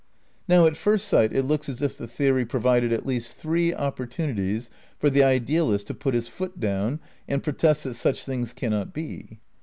Now 0.47 0.65
at 0.65 0.75
first 0.77 1.07
sight 1.07 1.31
it 1.31 1.43
looks 1.43 1.69
as 1.69 1.79
if 1.79 1.95
the 1.95 2.07
theory 2.07 2.43
provided 2.43 2.91
at 2.91 3.05
least 3.05 3.35
three 3.37 3.71
opportunities 3.71 4.71
for 4.97 5.11
the 5.11 5.21
idealist 5.23 5.85
to 5.85 5.93
put 5.93 6.15
his 6.15 6.27
foot 6.27 6.59
down 6.59 6.99
and 7.27 7.43
protest 7.43 7.83
that 7.83 7.93
such 7.93 8.25
things 8.25 8.51
cannot 8.51 8.93
be. 8.95 9.37